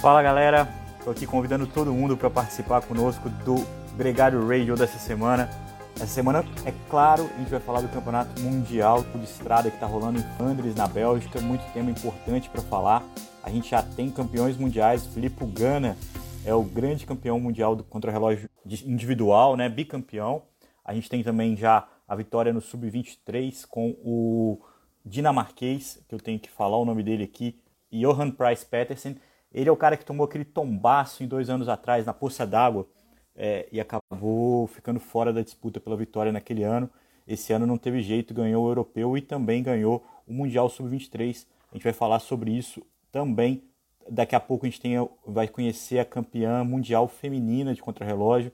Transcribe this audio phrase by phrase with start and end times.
[0.00, 0.66] Fala galera,
[0.98, 3.56] estou aqui convidando todo mundo para participar conosco do
[3.98, 5.50] Gregário Radio dessa semana.
[5.96, 9.86] Essa semana, é claro, a gente vai falar do Campeonato Mundial de Estrada que está
[9.86, 11.38] rolando em Flandres, na Bélgica.
[11.42, 13.04] Muito tema importante para falar.
[13.42, 15.06] A gente já tem campeões mundiais.
[15.06, 15.98] Filipe Gana
[16.46, 18.48] é o grande campeão mundial do contra-relógio
[18.86, 19.68] individual, né?
[19.68, 20.44] bicampeão.
[20.82, 24.62] A gente tem também já a vitória no Sub-23 com o
[25.04, 27.60] dinamarquês, que eu tenho que falar o nome dele aqui,
[27.92, 29.18] Johan Price Petersen.
[29.52, 32.86] Ele é o cara que tomou aquele tombaço em dois anos atrás na poça d'água
[33.34, 36.88] é, e acabou ficando fora da disputa pela vitória naquele ano.
[37.26, 41.46] Esse ano não teve jeito, ganhou o europeu e também ganhou o Mundial Sub-23.
[41.70, 43.62] A gente vai falar sobre isso também.
[44.08, 44.94] Daqui a pouco a gente tem,
[45.26, 48.52] vai conhecer a campeã mundial feminina de contrarrelógio.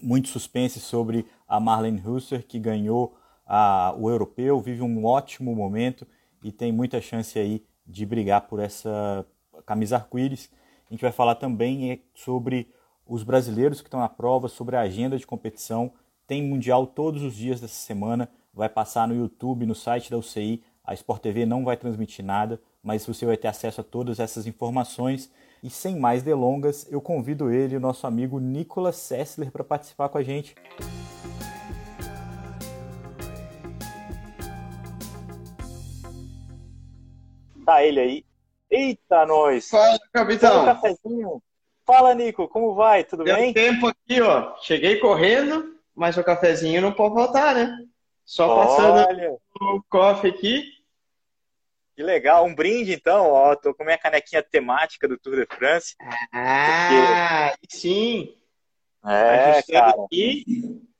[0.00, 6.06] Muito suspense sobre a Marlene Husser, que ganhou a, o europeu, vive um ótimo momento
[6.42, 9.24] e tem muita chance aí de brigar por essa
[9.62, 10.50] camisa arco-íris.
[10.88, 12.68] A gente vai falar também é, sobre
[13.06, 15.92] os brasileiros que estão na prova, sobre a agenda de competição.
[16.26, 20.62] Tem Mundial todos os dias dessa semana, vai passar no YouTube, no site da UCI.
[20.84, 24.46] A Sport TV não vai transmitir nada, mas você vai ter acesso a todas essas
[24.46, 25.30] informações.
[25.62, 30.18] E sem mais delongas, eu convido ele, o nosso amigo Nicolas Sessler, para participar com
[30.18, 30.54] a gente.
[37.64, 38.35] Tá ele aí.
[38.70, 39.68] Eita, nós!
[39.68, 40.62] Fala, capitão!
[40.62, 41.42] Um cafezinho.
[41.84, 43.04] Fala, Nico, como vai?
[43.04, 43.52] Tudo Deu bem?
[43.52, 44.56] tempo aqui, ó.
[44.60, 47.78] Cheguei correndo, mas o cafezinho não pode faltar, né?
[48.24, 49.30] Só passando Olha.
[49.30, 50.64] o coffee aqui.
[51.94, 53.54] Que legal, um brinde então, ó.
[53.54, 55.94] Tô com minha canequinha temática do Tour de France.
[56.32, 57.76] Ah, porque...
[57.76, 58.36] sim.
[59.06, 59.94] É, cara.
[60.04, 60.44] aqui,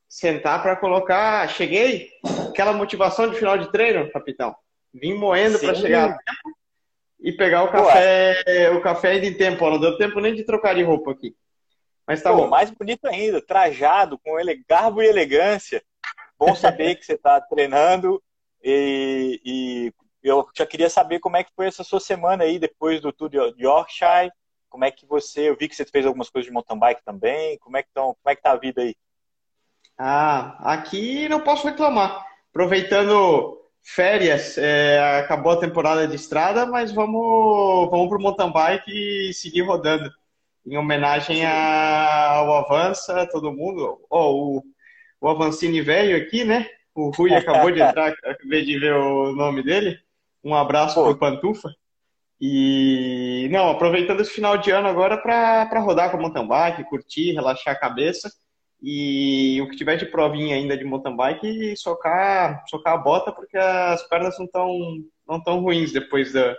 [0.07, 1.49] sentar para colocar.
[1.49, 2.11] Cheguei,
[2.49, 4.55] aquela motivação de final de treino, capitão.
[4.93, 6.56] Vim moendo para chegar a tempo
[7.19, 8.69] e pegar o café, Ué.
[8.71, 9.65] o café ainda em tempo.
[9.65, 11.35] Ó, não deu tempo nem de trocar de roupa aqui.
[12.05, 12.47] Mas tá Pô, bom.
[12.47, 15.83] Mais bonito ainda, trajado, com ele, garbo e elegância.
[16.39, 18.21] Bom saber que você está treinando
[18.63, 19.93] e, e,
[20.23, 23.29] eu já queria saber como é que foi essa sua semana aí depois do Tour
[23.29, 24.31] de Yorkshire.
[24.69, 27.57] Como é que você, eu vi que você fez algumas coisas de mountain bike também.
[27.59, 28.95] Como é que tão, como é que tá a vida aí?
[29.97, 32.25] Ah, aqui não posso reclamar.
[32.49, 33.56] Aproveitando
[33.87, 38.91] férias, é, acabou a temporada de estrada, mas vamos, vamos para o mountain bike
[39.29, 40.11] e seguir rodando.
[40.65, 43.97] Em homenagem ao Avança, todo mundo.
[44.09, 44.63] Oh, o,
[45.21, 46.67] o Avancini velho aqui, né?
[46.93, 49.97] O Rui acabou de entrar, acabei de ver o nome dele.
[50.43, 51.73] Um abraço para o Pantufa.
[52.39, 57.73] E, não, aproveitando esse final de ano agora para rodar com mountain bike, curtir, relaxar
[57.73, 58.29] a cabeça.
[58.81, 63.57] E o que tiver de provinha ainda de mountain bike, socar, socar a bota, porque
[63.57, 64.79] as pernas não estão
[65.27, 66.55] não tão ruins depois da,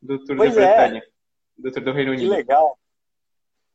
[0.00, 0.66] do Tour pois da é.
[0.66, 1.02] Bretanha,
[1.56, 2.28] do Tour do Reino Unido.
[2.28, 2.78] Que legal.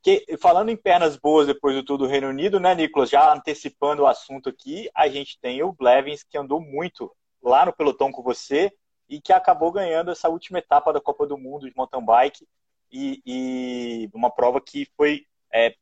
[0.03, 3.09] Que, falando em pernas boas depois do Tour do Reino Unido, né, Nicolas?
[3.09, 7.12] Já antecipando o assunto aqui, a gente tem o Blevins, que andou muito
[7.42, 8.72] lá no pelotão com você
[9.09, 12.46] e que acabou ganhando essa última etapa da Copa do Mundo de mountain bike
[12.92, 15.74] e, e uma prova que foi é,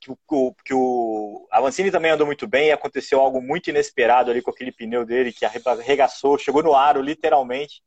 [0.00, 4.50] que o, que o Avancini também andou muito bem, aconteceu algo muito inesperado ali com
[4.50, 7.82] aquele pneu dele que arregaçou, chegou no aro literalmente.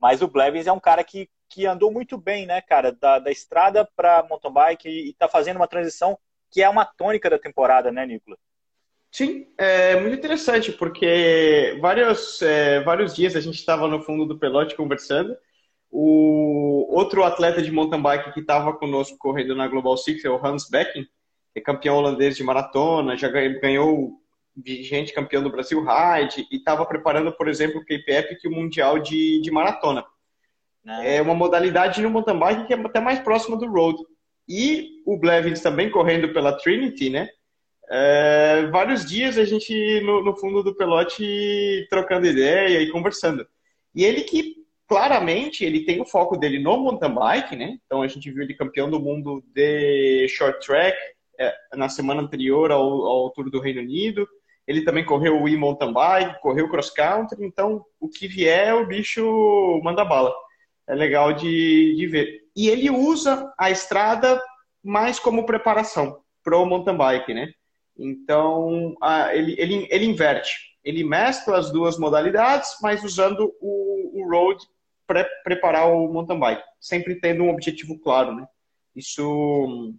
[0.00, 3.30] Mas o Blevins é um cara que, que andou muito bem, né, cara, da, da
[3.30, 6.18] estrada para mountain bike e está fazendo uma transição
[6.50, 8.38] que é uma tônica da temporada, né, Nicolas?
[9.10, 14.38] Sim, é muito interessante, porque vários, é, vários dias a gente estava no fundo do
[14.38, 15.34] pelote conversando.
[15.90, 20.44] O outro atleta de mountain bike que estava conosco correndo na Global Six é o
[20.44, 21.06] Hans Becken,
[21.56, 24.20] é campeão holandês de maratona, já ganhou
[24.54, 28.52] vigente campeão do Brasil Ride e estava preparando, por exemplo, o Cape Epic e o
[28.52, 30.04] Mundial de, de Maratona.
[30.86, 31.16] É.
[31.16, 33.98] é uma modalidade no mountain bike que é até mais próxima do road.
[34.48, 37.28] E o Blevins também correndo pela Trinity, né?
[37.90, 43.46] É, vários dias a gente no, no, fundo do pelote trocando ideia e conversando.
[43.94, 47.78] E ele que claramente ele tem o foco dele no mountain bike, né?
[47.84, 51.15] Então a gente viu ele campeão do mundo de short track, é,
[51.74, 54.26] na semana anterior ao, ao Tour do Reino Unido.
[54.66, 59.80] Ele também correu o e-mountain bike, correu cross country, então o que vier o bicho
[59.84, 60.34] manda bala.
[60.88, 62.40] É legal de, de ver.
[62.54, 64.42] E ele usa a estrada
[64.82, 67.52] mais como preparação para o mountain bike, né?
[67.96, 70.54] Então a, ele, ele, ele inverte.
[70.84, 74.62] Ele mescla as duas modalidades, mas usando o, o road
[75.06, 78.46] para preparar o mountain bike, sempre tendo um objetivo claro, né?
[78.94, 79.92] Isso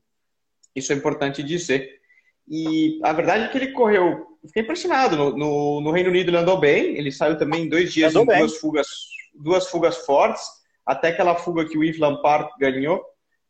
[0.77, 1.89] isso é importante dizer.
[2.47, 4.25] E a verdade é que ele correu.
[4.45, 5.17] Fiquei impressionado.
[5.17, 6.97] No, no, no Reino Unido ele andou bem.
[6.97, 8.87] Ele saiu também em dois dias em duas fugas,
[9.33, 10.43] duas fugas fortes.
[10.85, 13.03] Até aquela fuga que o Yves Lampard ganhou.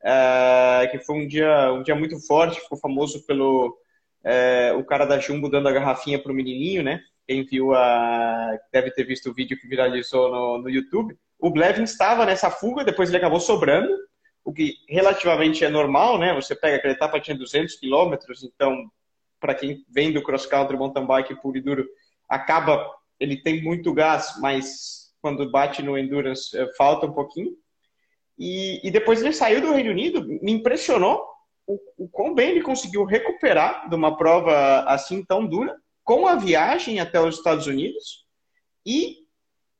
[0.03, 3.77] uh, que foi um dia, um dia muito forte, ficou famoso pelo
[4.23, 7.01] uh, o cara da Jumbo dando a garrafinha pro menininho, né?
[7.27, 11.15] Quem viu a deve ter visto o vídeo que viralizou no, no YouTube.
[11.39, 13.89] O Blevin estava nessa fuga, depois ele acabou sobrando,
[14.47, 16.33] o que relativamente é normal, né?
[16.33, 18.89] Você pega aquela etapa tinha 200 quilômetros, então
[19.41, 21.85] para quem vem do cross country mountain bike puro e duro,
[22.29, 22.89] acaba
[23.19, 27.57] ele tem muito gás, mas quando bate no endurance eh, falta um pouquinho.
[28.39, 31.27] E, e depois ele saiu do Reino Unido, me impressionou
[31.67, 36.35] o, o quão bem ele conseguiu recuperar de uma prova assim tão dura, com a
[36.35, 38.25] viagem até os Estados Unidos
[38.85, 39.17] e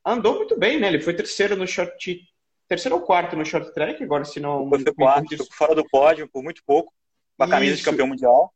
[0.04, 0.88] andou muito bem, né?
[0.88, 2.20] Ele foi terceiro no short
[2.68, 4.68] terceiro ou quarto no short track, agora se não.
[4.68, 6.92] Foi quarto, fora do pódio por muito pouco,
[7.36, 7.84] com a camisa Isso.
[7.84, 8.52] de campeão mundial.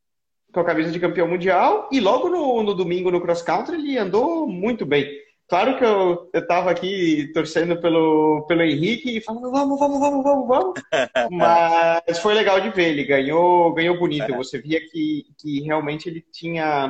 [0.53, 3.97] Com a camisa de campeão mundial, e logo no, no domingo no cross country ele
[3.97, 5.09] andou muito bem.
[5.49, 10.25] Claro que eu, eu tava aqui torcendo pelo, pelo Henrique e falando, vamos, vamos, vamos,
[10.25, 10.75] vamos, vamos.
[11.31, 14.33] Mas foi legal de ver, ele ganhou, ganhou bonito.
[14.33, 14.37] É.
[14.37, 16.89] Você via que, que realmente ele tinha,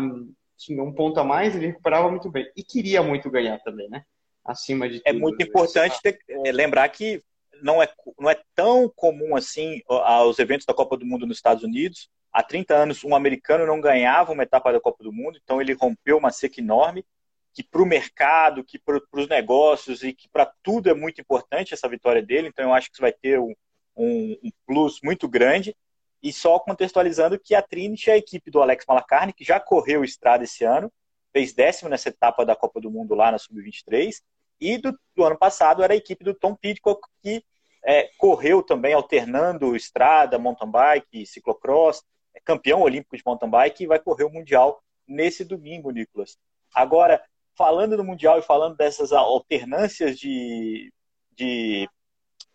[0.57, 2.47] tinha um ponto a mais, ele recuperava muito bem.
[2.57, 4.05] E queria muito ganhar também, né?
[4.45, 5.09] Acima de é tudo.
[5.09, 7.23] É muito importante ter, é, lembrar que
[7.63, 11.63] não é, não é tão comum assim aos eventos da Copa do Mundo nos Estados
[11.63, 12.09] Unidos.
[12.33, 15.75] Há 30 anos, um americano não ganhava uma etapa da Copa do Mundo, então ele
[15.75, 17.05] rompeu uma seca enorme,
[17.53, 21.75] que para o mercado, que para os negócios e que para tudo é muito importante
[21.75, 22.49] essa vitória dele.
[22.49, 23.55] Então eu acho que isso vai ter um,
[23.95, 25.77] um, um plus muito grande.
[26.23, 30.05] E só contextualizando que a Trinity é a equipe do Alex Malacarne, que já correu
[30.05, 30.91] estrada esse ano,
[31.33, 34.23] fez décimo nessa etapa da Copa do Mundo lá na Sub-23.
[34.63, 37.45] E do, do, ano passado era a equipe do Tom Pidcock, que
[37.85, 42.05] é, correu também alternando estrada, mountain bike, ciclocross,
[42.35, 46.39] é campeão olímpico de mountain bike e vai correr o Mundial nesse domingo, Nicolas.
[46.73, 47.23] Agora,
[47.57, 50.93] falando do Mundial e falando dessas alternâncias de,
[51.37, 51.89] de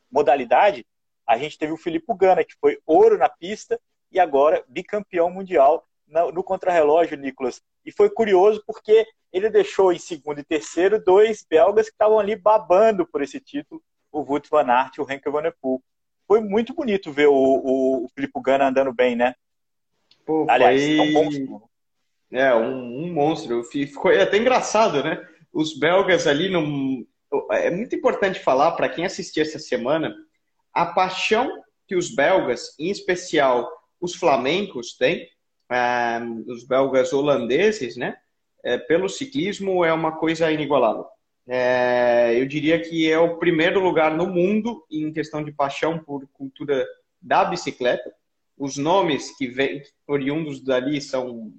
[0.10, 0.86] modalidade,
[1.28, 3.80] a gente teve o Filipe Gana, que foi ouro na pista
[4.12, 7.62] e agora bicampeão mundial no contrarrelógio, Nicolas.
[7.86, 12.36] E foi curioso porque ele deixou em segundo e terceiro dois belgas que estavam ali
[12.36, 13.82] babando por esse título,
[14.12, 15.82] o Wout van Aert e o Henke Van der Poel.
[16.28, 19.34] Foi muito bonito ver o, o, o Filipe Gana andando bem, né?
[20.26, 20.98] Pô, Aliás, foi...
[20.98, 21.70] é um monstro.
[22.30, 23.64] É, um, um, monstro.
[23.64, 25.26] Ficou até engraçado, né?
[25.54, 27.08] Os belgas ali no...
[27.52, 30.14] É muito importante falar para quem assistiu essa semana
[30.74, 31.50] a paixão
[31.88, 33.70] que os belgas, em especial
[34.00, 35.28] os flamencos, têm
[35.70, 38.18] ah, os belgas holandeses, né?
[38.64, 41.06] É, pelo ciclismo é uma coisa inigualável.
[41.48, 46.28] É, eu diria que é o primeiro lugar no mundo em questão de paixão por
[46.34, 46.86] cultura
[47.22, 48.14] da bicicleta.
[48.58, 51.54] Os nomes que vêm oriundos dali são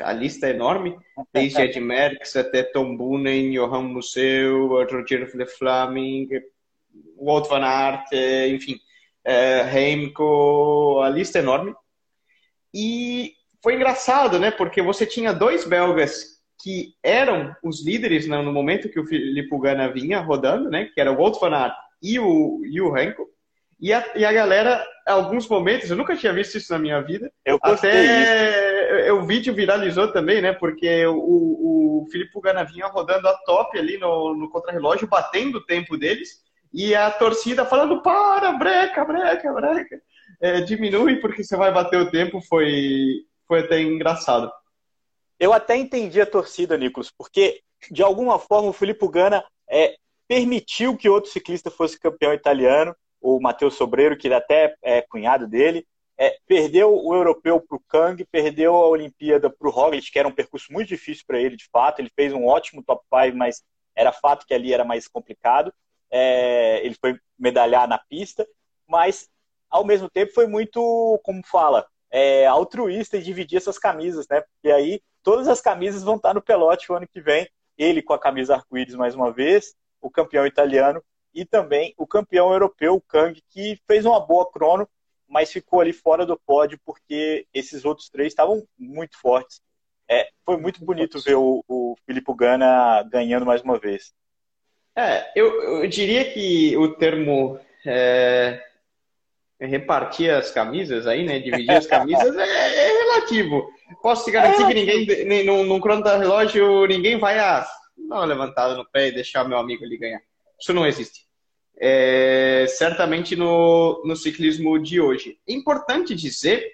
[0.00, 0.98] a lista é enorme,
[1.32, 6.28] desde Ed Merckx até Tom Boonen, Johan Museeuw, Roger de Flaming,
[7.16, 8.06] Wout van Aert,
[8.50, 8.78] enfim,
[9.24, 11.74] é, Heimko, a lista é enorme.
[12.74, 13.32] E
[13.62, 14.50] foi engraçado, né?
[14.50, 16.32] Porque você tinha dois belgas
[16.62, 20.88] que eram os líderes né, no momento que o Filipe Gana vinha rodando, né?
[20.94, 23.26] Que era o Wout van Aert e o, e o Henko.
[23.80, 27.32] E a, e a galera, alguns momentos, eu nunca tinha visto isso na minha vida.
[27.44, 30.52] Eu Até o vídeo viralizou também, né?
[30.52, 35.64] Porque o, o Filipe Gana vinha rodando a top ali no, no contrarrelógio, batendo o
[35.64, 36.42] tempo deles.
[36.72, 40.00] E a torcida falando, para, breca, breca, breca
[40.42, 44.50] é, diminui porque você vai bater o tempo, foi, foi até engraçado.
[45.38, 49.94] Eu até entendi a torcida, Nicolas, porque de alguma forma o Filipe Gana é,
[50.26, 55.86] permitiu que outro ciclista fosse campeão italiano, o Matheus Sobreiro, que até é cunhado dele,
[56.18, 60.28] é, perdeu o europeu para o Kang, perdeu a Olimpíada para o Roglic, que era
[60.28, 62.00] um percurso muito difícil para ele, de fato.
[62.00, 63.62] Ele fez um ótimo top 5, mas
[63.94, 65.72] era fato que ali era mais complicado.
[66.10, 68.46] É, ele foi medalhar na pista,
[68.86, 69.28] mas
[69.72, 74.44] ao mesmo tempo foi muito, como fala, é, altruísta e dividir essas camisas, né?
[74.62, 77.48] E aí todas as camisas vão estar no pelote o ano que vem.
[77.78, 81.02] Ele com a camisa arco-íris mais uma vez, o campeão italiano
[81.34, 84.86] e também o campeão europeu, o Kang, que fez uma boa crono,
[85.26, 89.62] mas ficou ali fora do pódio porque esses outros três estavam muito fortes.
[90.06, 94.12] É, foi muito bonito ver o, o Filipe Gana ganhando mais uma vez.
[94.94, 98.62] É, eu, eu diria que o termo é,
[99.66, 101.38] repartir as camisas aí, né?
[101.38, 103.68] Dividir as camisas é, é, relativo.
[104.02, 107.60] Posso te garantir é que ninguém, num, num relógio, ninguém vai a,
[108.08, 110.20] dar uma levantada no pé e deixar meu amigo ali ganhar.
[110.60, 111.26] Isso não existe.
[111.78, 115.38] É, certamente no, no ciclismo de hoje.
[115.48, 116.70] É importante dizer,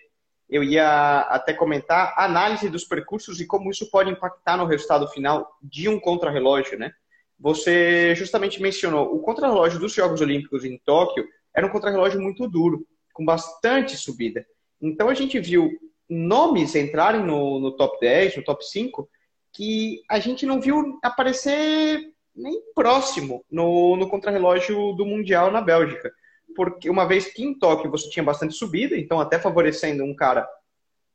[0.48, 5.06] eu ia até comentar, a análise dos percursos e como isso pode impactar no resultado
[5.08, 6.92] final de um contrarrelógio, né?
[7.38, 11.24] Você justamente mencionou o contrarrelógio dos Jogos Olímpicos em Tóquio
[11.58, 14.46] era um contrarrelógio muito duro, com bastante subida.
[14.80, 15.68] Então a gente viu
[16.08, 19.08] nomes entrarem no, no top 10, no top 5,
[19.52, 26.12] que a gente não viu aparecer nem próximo no, no contrarrelógio do Mundial na Bélgica.
[26.54, 30.48] Porque uma vez que em Tóquio você tinha bastante subida, então até favorecendo um cara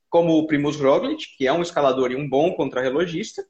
[0.10, 3.44] como o Primus Roglic, que é um escalador e um bom contrarrelogista,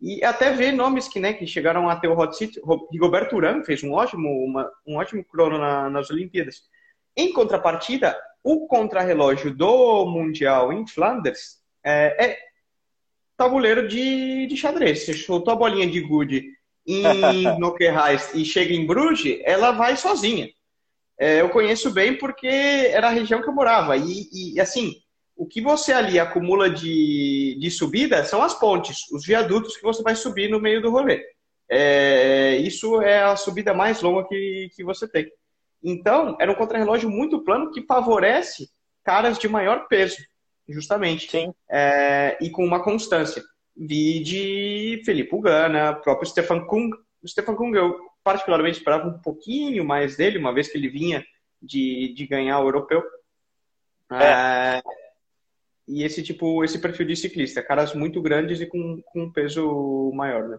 [0.00, 2.60] e até ver nomes que, né, que chegaram a ter o hot seat.
[2.90, 6.62] Rigoberto Urán fez um ótimo, uma, um ótimo crono na, nas Olimpíadas.
[7.16, 12.38] Em contrapartida, o contrarrelógio do Mundial em Flanders é, é
[13.36, 15.04] tabuleiro de, de xadrez.
[15.04, 16.46] Você soltou a bolinha de gude
[16.86, 20.48] em Noquerrais e chega em Bruges, ela vai sozinha.
[21.18, 23.94] É, eu conheço bem porque era a região que eu morava.
[23.98, 24.94] E, e assim,
[25.40, 30.02] o que você ali acumula de, de subida são as pontes, os viadutos que você
[30.02, 31.24] vai subir no meio do rolê.
[31.66, 35.32] É, isso é a subida mais longa que, que você tem.
[35.82, 38.68] Então, era um contrarrelógio muito plano que favorece
[39.02, 40.18] caras de maior peso,
[40.68, 41.30] justamente.
[41.30, 41.54] Sim.
[41.70, 43.42] É, e com uma constância.
[43.74, 46.90] Vi de Felipe Ugana, próprio Stefan Kung.
[47.22, 51.24] O Stefan Kung eu particularmente esperava um pouquinho mais dele, uma vez que ele vinha
[51.62, 53.02] de, de ganhar o europeu.
[54.12, 54.24] É.
[54.24, 54.82] É,
[55.90, 60.12] e esse tipo, esse perfil de ciclista, caras muito grandes e com, com um peso
[60.14, 60.58] maior, né?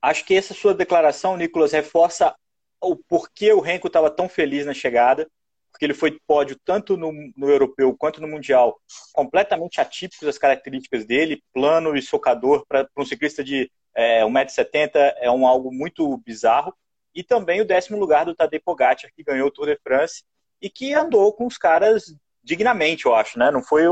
[0.00, 2.34] Acho que essa sua declaração, Nicolas, reforça
[2.80, 5.28] o porquê o Renko estava tão feliz na chegada,
[5.70, 8.80] porque ele foi pódio tanto no, no europeu quanto no mundial,
[9.12, 15.30] completamente atípicos as características dele, plano e socador para um ciclista de é, 1,70m é
[15.30, 16.74] um algo muito bizarro.
[17.14, 20.22] E também o décimo lugar do Tadej Pogacar, que ganhou o Tour de France
[20.60, 22.14] e que andou com os caras
[22.46, 23.50] dignamente, eu acho, né?
[23.50, 23.82] Não foi,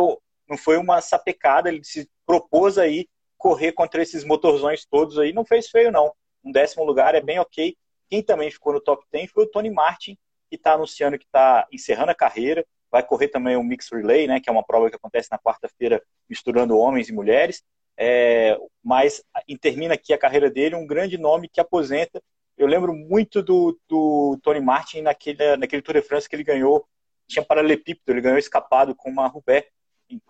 [0.48, 5.44] não foi uma sapecada, ele se propôs aí correr contra esses motorzões todos aí, não
[5.44, 6.12] fez feio não.
[6.42, 7.76] Um décimo lugar é bem ok.
[8.08, 10.16] Quem também ficou no top 10 foi o Tony Martin,
[10.48, 12.64] que está anunciando que está encerrando a carreira.
[12.92, 16.00] Vai correr também o Mix Relay, né, que é uma prova que acontece na quarta-feira
[16.28, 17.64] misturando homens e mulheres.
[17.96, 19.22] É, mas
[19.60, 22.22] termina aqui a carreira dele um grande nome que aposenta.
[22.56, 26.86] Eu lembro muito do, do Tony Martin naquele, naquele Tour de France que ele ganhou
[27.26, 29.68] tinha paralelepípedo, ele ganhou escapado com uma Rubé,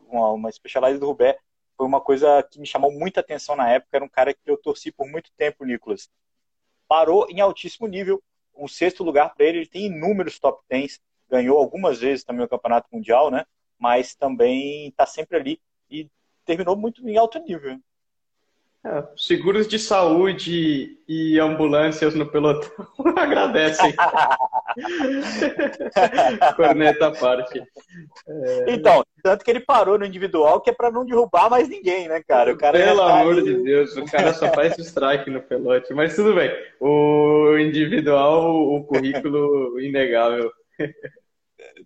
[0.07, 0.51] uma, uma
[0.99, 1.39] do Rubé.
[1.77, 4.57] Foi uma coisa que me chamou muita atenção na época, era um cara que eu
[4.57, 6.09] torci por muito tempo, Nicolas.
[6.87, 8.23] Parou em altíssimo nível,
[8.55, 12.49] um sexto lugar para ele, ele tem inúmeros top 10, ganhou algumas vezes também o
[12.49, 13.45] Campeonato Mundial, né?
[13.79, 15.61] Mas também está sempre ali
[15.91, 16.09] e
[16.45, 17.81] terminou muito em alto nível.
[18.87, 22.87] É, seguros de saúde e ambulâncias no pelotão
[23.17, 23.95] agradecem.
[26.55, 27.63] Corneta à parte.
[28.29, 28.65] É...
[28.69, 32.23] Então, tanto que ele parou no individual que é para não derrubar mais ninguém, né,
[32.29, 32.53] cara?
[32.53, 35.95] O cara Pelo amor de Deus, o cara só faz strike no pelote.
[35.95, 36.51] Mas tudo bem.
[36.79, 40.53] O individual, o currículo inegável.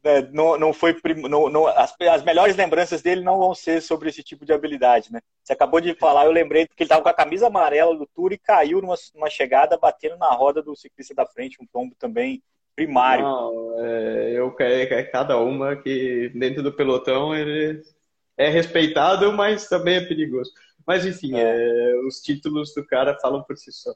[0.05, 0.97] É, não, não foi
[1.29, 5.13] não, não, as, as, melhores lembranças dele não vão ser sobre esse tipo de habilidade,
[5.13, 5.21] né?
[5.43, 8.33] Você acabou de falar, eu lembrei que ele estava com a camisa amarela do Tour
[8.33, 12.43] e caiu numa, numa, chegada batendo na roda do ciclista da frente, um tombo também
[12.77, 13.25] primário.
[13.25, 17.83] Não, é, eu é, cada uma que dentro do pelotão ele
[18.37, 20.53] é respeitado, mas também é perigoso.
[20.87, 21.43] Mas enfim, é.
[21.43, 23.93] É, os títulos do cara falam por si só.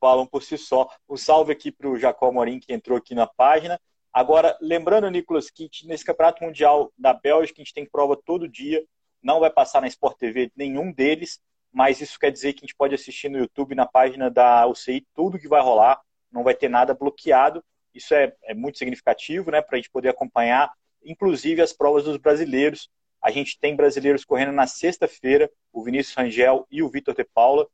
[0.00, 0.88] Falam por si só.
[1.08, 3.80] Um salve aqui para o Jacó Morim que entrou aqui na página.
[4.12, 8.84] Agora, lembrando, Nicolas, que nesse Campeonato Mundial da Bélgica a gente tem prova todo dia,
[9.22, 11.40] não vai passar na Sport TV nenhum deles,
[11.72, 15.06] mas isso quer dizer que a gente pode assistir no YouTube, na página da UCI,
[15.14, 16.00] tudo que vai rolar,
[16.32, 17.62] não vai ter nada bloqueado.
[17.94, 20.72] Isso é, é muito significativo, né, para a gente poder acompanhar,
[21.04, 22.88] inclusive as provas dos brasileiros.
[23.22, 27.66] A gente tem brasileiros correndo na sexta-feira, o Vinícius Rangel e o Vitor de Paula,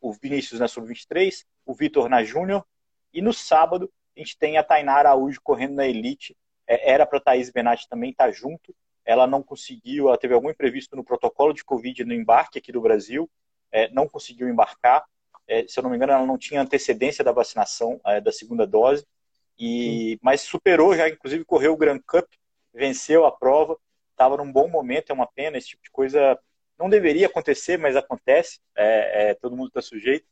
[0.00, 2.64] o Vinícius na sub-23, o Vitor na Júnior,
[3.12, 6.36] e no sábado a gente tem a Tainá Araújo correndo na Elite.
[6.66, 8.74] É, era para a Thaís Benatti também estar tá junto.
[9.04, 12.80] Ela não conseguiu, ela teve algum imprevisto no protocolo de Covid no embarque aqui do
[12.80, 13.28] Brasil,
[13.72, 15.04] é, não conseguiu embarcar.
[15.48, 19.04] É, se eu não me engano, ela não tinha antecedência da vacinação da segunda dose,
[19.58, 22.26] e, mas superou já, inclusive correu o Grand Cup,
[22.72, 23.76] venceu a prova,
[24.10, 26.38] estava num bom momento, é uma pena, esse tipo de coisa
[26.78, 30.26] não deveria acontecer, mas acontece, é, é, todo mundo está sujeito.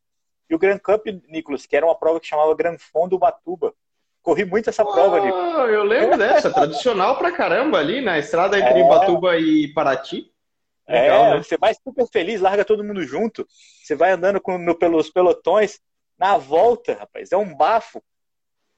[0.51, 3.73] E o Grand Cup, Nicolas, que era uma prova que chamava Grand Fond do Batuba.
[4.21, 5.71] Corri muito essa prova, oh, Nicolas.
[5.71, 8.89] Eu lembro dessa, tradicional pra caramba ali, na estrada entre é...
[8.89, 10.31] Batuba e Paraty.
[10.89, 11.43] É, Legal, é, né?
[11.43, 13.47] você vai super feliz, larga todo mundo junto.
[13.83, 15.79] Você vai andando com, no, pelos pelotões.
[16.19, 18.03] Na volta, rapaz, é um bafo.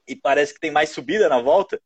[0.06, 1.80] E parece que tem mais subida na volta.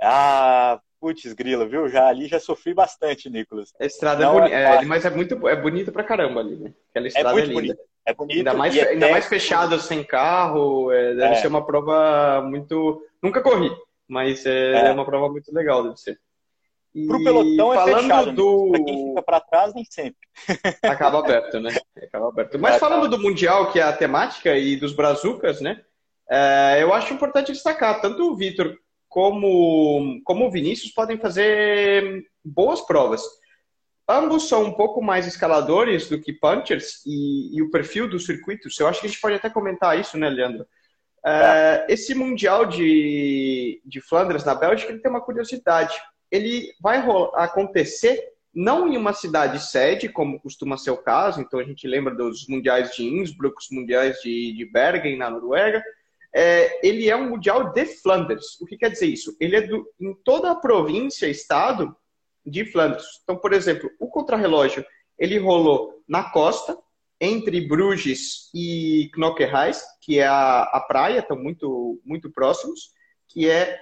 [0.00, 1.88] Ah, putz, grila, viu?
[1.88, 3.74] Já ali já sofri bastante, Nicolas.
[3.80, 6.56] A estrada é Não é bonita, é, mas é muito é bonita pra caramba ali,
[6.56, 6.72] né?
[6.90, 7.74] Aquela estrada é, muito é linda.
[7.74, 7.91] Bonita.
[8.04, 8.38] É bonito.
[8.38, 11.36] Ainda mais, ainda mais fechado sem carro, é, deve é.
[11.36, 13.04] ser uma prova muito.
[13.22, 13.70] Nunca corri,
[14.08, 14.92] Mas é, é.
[14.92, 16.18] uma prova muito legal, deve ser.
[17.06, 18.70] Para o pelotão é fechado, do...
[18.70, 20.18] para quem fica para trás, nem sempre.
[20.84, 21.70] Acaba aberto, né?
[21.96, 22.58] Acaba aberto.
[22.58, 25.80] Mas falando do Mundial, que é a temática, e dos Brazucas, né?
[26.28, 28.76] É, eu acho importante destacar, tanto o Vitor
[29.08, 33.22] como, como o Vinícius podem fazer boas provas.
[34.08, 38.78] Ambos são um pouco mais escaladores do que punchers e, e o perfil dos circuitos.
[38.78, 40.66] Eu acho que a gente pode até comentar isso, né, Leandro?
[41.24, 45.94] É, esse Mundial de, de Flandres na Bélgica ele tem uma curiosidade
[46.32, 47.04] ele vai
[47.34, 48.18] acontecer
[48.54, 52.48] não em uma cidade sede, como costuma ser o caso, então a gente lembra dos
[52.48, 55.82] mundiais de Innsbruck, os mundiais de, de Bergen, na Noruega.
[56.34, 58.58] É, ele é um mundial de Flanders.
[58.60, 59.36] O que quer dizer isso?
[59.38, 61.94] Ele é do, em toda a província, estado
[62.44, 63.04] de Flandres.
[63.22, 64.84] Então, por exemplo, o contrarrelógio,
[65.18, 66.76] ele rolou na costa,
[67.20, 72.90] entre Bruges e Knokkehuis, que é a, a praia, estão muito, muito próximos,
[73.28, 73.80] que é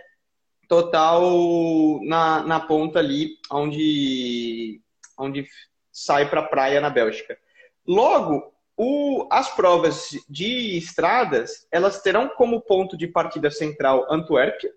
[0.68, 4.82] total na, na ponta ali onde,
[5.18, 5.48] onde
[5.90, 7.36] sai para a praia na Bélgica.
[7.86, 14.70] Logo, o, as provas de estradas, elas terão como ponto de partida central Antuérpia,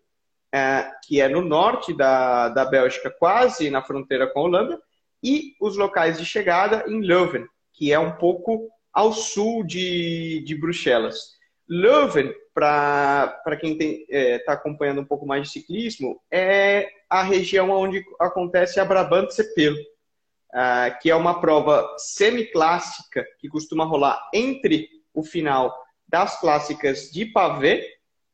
[0.53, 4.81] é, que é no norte da, da Bélgica, quase na fronteira com a Holanda,
[5.23, 10.55] e os locais de chegada em Leuven, que é um pouco ao sul de, de
[10.55, 11.33] Bruxelas.
[11.67, 17.71] Leuven para quem está é, tá acompanhando um pouco mais de ciclismo, é a região
[17.71, 24.87] onde acontece a Brabant Cepelo, uh, que é uma prova semiclássica que costuma rolar entre
[25.13, 25.75] o final
[26.07, 27.83] das clássicas de pavê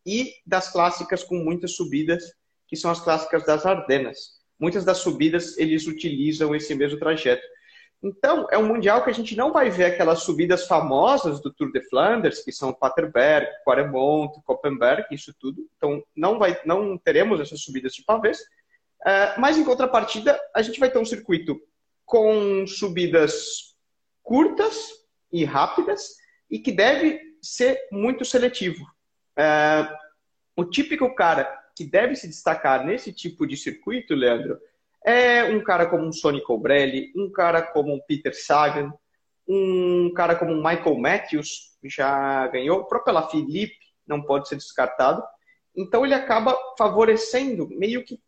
[0.06, 2.24] e das clássicas com muitas subidas,
[2.68, 4.40] que são as clássicas das Ardenas.
[4.60, 7.44] Muitas das subidas eles utilizam esse mesmo trajeto.
[8.02, 11.72] Então, é um mundial que a gente não vai ver aquelas subidas famosas do Tour
[11.72, 15.68] de Flanders, que são Paterberg, Quaremont, Koppenberg, isso tudo.
[15.76, 18.40] Então, não, vai, não teremos essas subidas de pavês.
[19.06, 21.60] É, mas, em contrapartida, a gente vai ter um circuito
[22.06, 23.76] com subidas
[24.24, 24.92] curtas
[25.32, 26.16] e rápidas
[26.50, 28.86] e que deve ser muito seletivo.
[29.40, 29.88] É,
[30.56, 34.60] o típico cara que deve se destacar nesse tipo de circuito, Leandro,
[35.06, 38.92] é um cara como um Sonny Colbrelli, um cara como um Peter Sagan,
[39.48, 45.24] um cara como um Michael Matthews, já ganhou, o próprio Alaphilippe não pode ser descartado.
[45.74, 48.20] Então ele acaba favorecendo meio que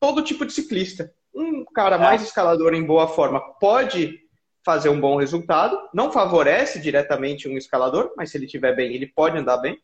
[0.00, 1.14] todo tipo de ciclista.
[1.32, 2.24] Um cara mais é.
[2.24, 4.18] escalador em boa forma pode
[4.64, 9.06] fazer um bom resultado, não favorece diretamente um escalador, mas se ele estiver bem, ele
[9.06, 9.80] pode andar bem.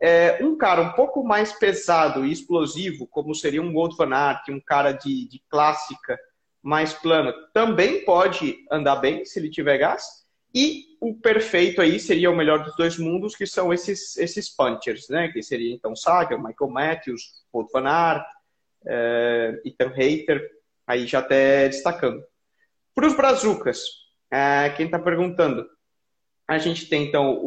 [0.00, 4.48] É, um cara um pouco mais pesado e explosivo, como seria um Gold Van Aert,
[4.48, 6.18] um cara de, de clássica
[6.62, 10.20] mais plana, também pode andar bem se ele tiver gás.
[10.54, 15.08] E o perfeito aí seria o melhor dos dois mundos, que são esses, esses punchers,
[15.08, 15.28] né?
[15.28, 18.26] Que seria então Saga, Michael Matthews, Gold Van Aert,
[18.86, 20.50] é, Ethan Hater,
[20.86, 22.22] aí já até destacando.
[22.94, 23.80] Para os Brazucas,
[24.30, 25.66] é, quem está perguntando,
[26.48, 27.40] a gente tem então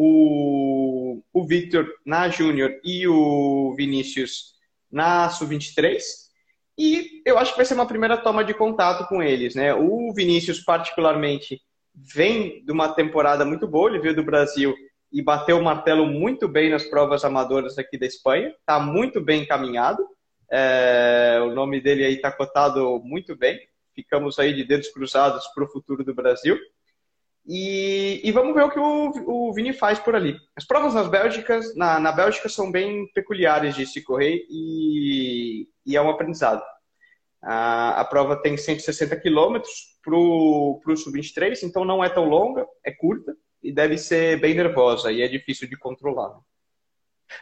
[1.34, 4.54] o Victor na Júnior e o Vinícius
[4.91, 6.02] na Sub-23.
[6.78, 9.73] E eu acho que vai ser uma primeira toma de contato com eles, né?
[9.73, 11.62] O Vinícius, particularmente,
[11.93, 14.73] vem de uma temporada muito boa, ele veio do Brasil
[15.12, 19.43] e bateu o martelo muito bem nas provas amadoras aqui da Espanha, está muito bem
[19.43, 20.04] encaminhado.
[20.52, 23.60] É, o nome dele aí está cotado muito bem.
[23.95, 26.58] Ficamos aí de dedos cruzados para o futuro do Brasil.
[27.46, 30.38] E, e, vamos ver o que o, o Vini faz por ali.
[30.56, 35.98] As provas nas Bélgicas, na, na Bélgica são bem peculiares de se correr e, e
[35.98, 36.64] é um aprendizado.
[37.42, 42.92] A, a prova tem 160 quilômetros para o Sub-23, então não é tão longa, é
[42.92, 46.38] curta e deve ser bem nervosa e é difícil de controlar.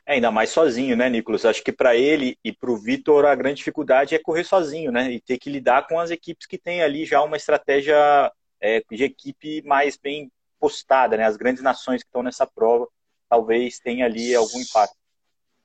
[0.05, 1.45] É, ainda mais sozinho, né, Nicolas?
[1.45, 5.11] Acho que para ele e para o Vitor a grande dificuldade é correr sozinho, né?
[5.11, 9.03] E ter que lidar com as equipes que têm ali já uma estratégia é, de
[9.03, 11.25] equipe mais bem postada, né?
[11.25, 12.87] As grandes nações que estão nessa prova
[13.27, 14.95] talvez tenha ali algum impacto.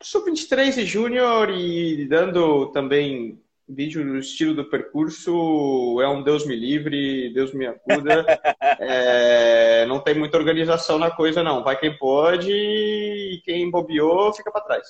[0.02, 6.54] Sub-23 e Júnior e dando também vídeo no estilo do percurso é um Deus me
[6.54, 8.24] livre, Deus me acuda.
[8.78, 11.64] é, não tem muita organização na coisa, não.
[11.64, 14.86] Vai quem pode e quem bobeou fica para trás.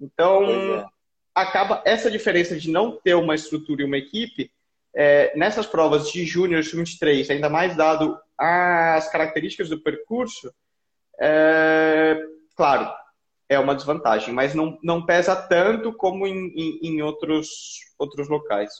[0.00, 0.86] Então, é.
[1.34, 4.50] acaba essa diferença de não ter uma estrutura e uma equipe
[4.94, 10.52] é, nessas provas de Júnior Sub-23, ainda mais dado as características do percurso,
[11.20, 12.16] é,
[12.56, 12.92] claro,
[13.48, 18.72] é uma desvantagem, mas não, não pesa tanto como em, em, em outros, outros locais.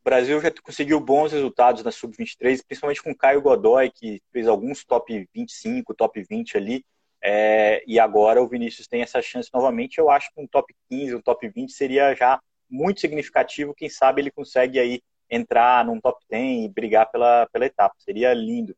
[0.00, 4.84] O Brasil já conseguiu bons resultados na Sub-23, principalmente com Caio Godoy, que fez alguns
[4.84, 6.84] top 25, top 20 ali.
[7.20, 9.98] É, e agora o Vinícius tem essa chance novamente.
[9.98, 13.74] Eu acho que um top 15, um top 20 seria já muito significativo.
[13.74, 17.94] Quem sabe ele consegue aí entrar num top 10 e brigar pela, pela etapa.
[17.98, 18.76] Seria lindo.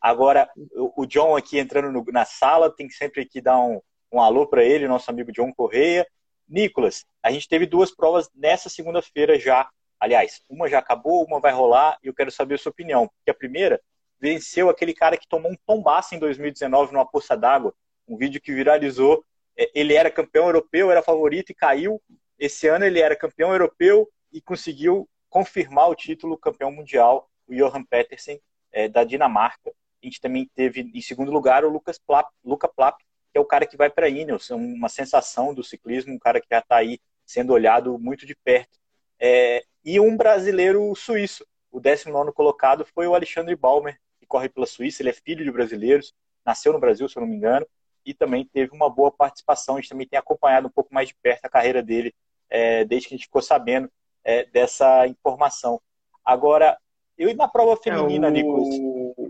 [0.00, 0.50] Agora,
[0.96, 4.64] o, John aqui entrando no, na sala, tem sempre que dar um, um alô para
[4.64, 6.06] ele, nosso amigo John Correia.
[6.48, 9.68] Nicolas, a gente teve duas provas nessa segunda-feira já.
[10.00, 13.06] Aliás, uma já acabou, uma vai rolar e eu quero saber a sua opinião.
[13.06, 13.80] Porque a primeira
[14.20, 17.72] venceu aquele cara que tomou um tombaço em 2019 numa poça d'água,
[18.08, 19.24] um vídeo que viralizou.
[19.56, 22.02] É, ele era campeão europeu, era favorito e caiu.
[22.42, 27.84] Esse ano ele era campeão europeu e conseguiu confirmar o título campeão mundial, o Johan
[27.84, 28.40] Petersen,
[28.72, 29.70] é, da Dinamarca.
[29.70, 33.00] A gente também teve em segundo lugar o Lucas Plapp, Luca Plapp,
[33.30, 36.40] que é o cara que vai para a Ineos, uma sensação do ciclismo, um cara
[36.40, 38.76] que já está aí sendo olhado muito de perto.
[39.20, 41.46] É, e um brasileiro suíço.
[41.70, 45.00] O 19 colocado foi o Alexandre Balmer, que corre pela Suíça.
[45.00, 46.12] Ele é filho de brasileiros,
[46.44, 47.64] nasceu no Brasil, se eu não me engano,
[48.04, 49.76] e também teve uma boa participação.
[49.76, 52.12] A gente também tem acompanhado um pouco mais de perto a carreira dele,
[52.52, 53.90] é, desde que a gente ficou sabendo
[54.22, 55.80] é, dessa informação.
[56.22, 56.76] Agora,
[57.16, 58.32] eu e na prova feminina, é, o...
[58.32, 58.68] Nicolas.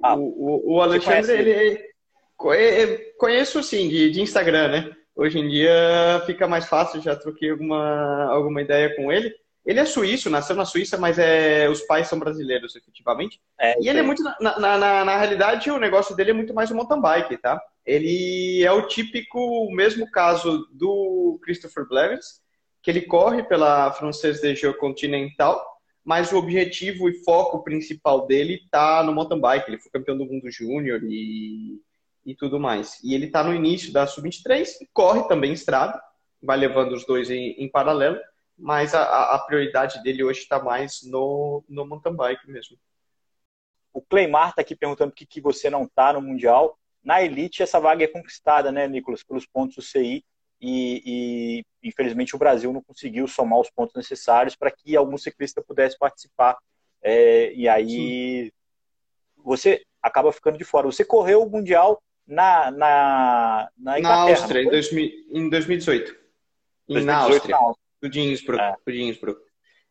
[0.03, 4.97] Ah, o, o, Alexandre, ele, conheço sim, de, de Instagram, né?
[5.15, 9.33] Hoje em dia fica mais fácil, já troquei alguma, alguma ideia com ele.
[9.65, 13.41] Ele é suíço, nasceu na Suíça, mas é, os pais são brasileiros, efetivamente.
[13.61, 16.53] É, e ele é muito, na, na, na, na, realidade, o negócio dele é muito
[16.53, 17.63] mais o mountain bike, tá?
[17.87, 22.42] Ele é o típico, o mesmo caso do Christopher Blevins,
[22.83, 25.65] que ele corre pela Française des Jeux Continental,
[26.05, 29.69] mas o objetivo e foco principal dele tá no mountain bike.
[29.69, 31.81] Ele foi campeão do mundo júnior e,
[32.27, 32.99] e tudo mais.
[33.05, 36.01] E ele tá no início da Sub-23 e corre também estrada,
[36.43, 38.19] vai levando os dois em, em paralelo
[38.63, 42.79] mas a, a prioridade dele hoje está mais no, no mountain bike mesmo.
[43.93, 46.79] O Cleimar está aqui perguntando por que, que você não está no Mundial.
[47.03, 50.25] Na Elite, essa vaga é conquistada, né, Nicolas, pelos pontos do CI.
[50.63, 55.61] E, e, infelizmente o Brasil não conseguiu somar os pontos necessários para que algum ciclista
[55.61, 56.57] pudesse participar.
[57.03, 58.53] É, e aí Sim.
[59.37, 60.87] você acaba ficando de fora.
[60.87, 66.17] Você correu o Mundial na, na, na, na Áustria, em, 2000, em 2018.
[66.89, 67.57] 2018 na Áustria.
[67.57, 68.63] Na Áustria do Innsbruck.
[68.63, 68.75] É.
[68.87, 69.41] Do Innsbruck.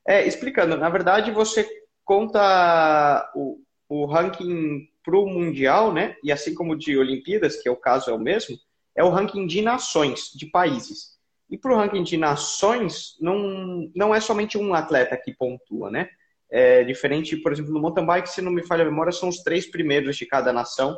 [0.07, 1.67] É, explicando, na verdade você
[2.03, 6.15] conta o, o ranking para o Mundial, né?
[6.23, 8.57] E assim como de Olimpíadas, que é o caso é o mesmo,
[8.95, 11.17] é o ranking de nações, de países.
[11.49, 16.09] E para o ranking de nações, não, não é somente um atleta que pontua, né?
[16.49, 19.41] É diferente, por exemplo, no mountain bike, se não me falha a memória, são os
[19.41, 20.97] três primeiros de cada nação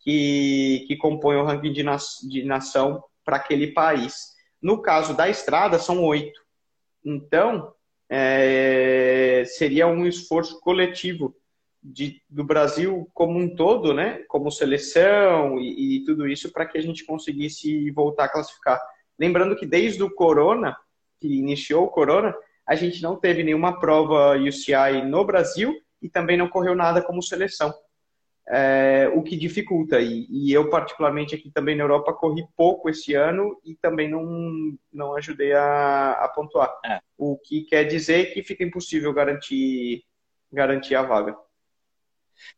[0.00, 1.96] que, que compõem o ranking de, na,
[2.28, 4.34] de nação para aquele país.
[4.60, 6.40] No caso da estrada, são oito.
[7.04, 7.72] Então,
[8.08, 11.34] é, seria um esforço coletivo
[11.92, 16.78] de, do Brasil como um todo, né, como seleção e, e tudo isso, para que
[16.78, 18.80] a gente conseguisse voltar a classificar.
[19.18, 20.76] Lembrando que desde o Corona,
[21.20, 22.34] que iniciou o Corona,
[22.66, 27.22] a gente não teve nenhuma prova UCI no Brasil e também não correu nada como
[27.22, 27.72] seleção
[28.48, 30.00] é, o que dificulta.
[30.00, 34.76] E, e, eu, particularmente aqui também na Europa, corri pouco esse ano e também não,
[34.92, 36.72] não ajudei a, a pontuar.
[36.84, 37.00] É.
[37.18, 40.04] O que quer dizer que fica impossível garantir,
[40.52, 41.36] garantir a vaga.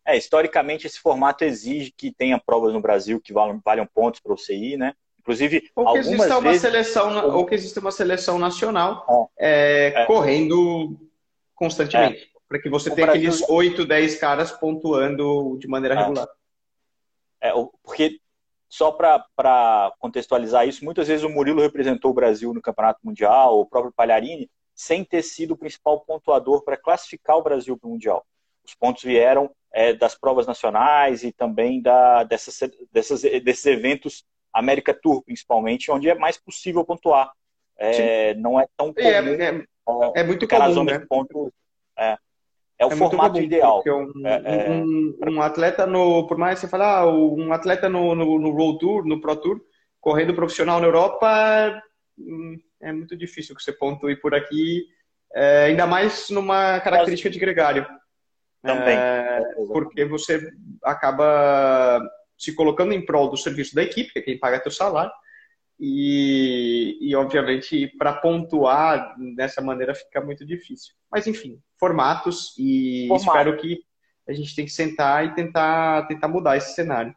[0.05, 4.33] É, historicamente, esse formato exige que tenha provas no Brasil que valham, valham pontos para
[4.33, 4.95] o CI, né?
[5.21, 6.62] Inclusive, ou que exista uma vezes...
[6.62, 10.99] seleção, ou que exista uma seleção nacional é, é, correndo
[11.55, 12.33] constantemente.
[12.35, 13.29] É para que você o tenha Brasil...
[13.29, 15.99] aqueles 8, 10 caras pontuando de maneira é.
[15.99, 16.29] regular.
[17.41, 18.19] É, porque,
[18.69, 23.67] só para contextualizar isso, muitas vezes o Murilo representou o Brasil no Campeonato Mundial, o
[23.67, 28.25] próprio Palharini, sem ter sido o principal pontuador para classificar o Brasil para o Mundial.
[28.64, 32.59] Os pontos vieram é, das provas nacionais e também da, dessas,
[32.92, 37.31] dessas, desses eventos América Tour, principalmente, onde é mais possível pontuar.
[37.76, 39.07] É, não é tão comum.
[39.07, 40.98] É, é, é muito comum, né?
[41.09, 41.50] Pontos,
[41.96, 42.16] é,
[42.78, 43.83] é o é formato comum, ideal.
[43.87, 44.70] Um, é, é...
[44.70, 48.50] Um, um, atleta no, por mais que você fale, ah, um atleta no, no, no
[48.50, 49.61] World Tour, no Pro Tour,
[50.00, 51.83] correndo profissional na Europa,
[52.18, 54.87] hum, é muito difícil que você pontue por aqui,
[55.35, 57.87] é, ainda mais numa característica de gregário.
[58.62, 58.97] Também.
[58.97, 59.40] É,
[59.73, 60.51] porque você
[60.83, 62.01] acaba
[62.37, 65.12] se colocando em prol do serviço da equipe, que é quem paga teu salário,
[65.81, 70.94] e, e obviamente, para pontuar dessa maneira fica muito difícil.
[71.11, 73.29] Mas, enfim, formatos e Formato.
[73.29, 73.83] espero que
[74.29, 77.14] a gente tem que sentar e tentar, tentar mudar esse cenário.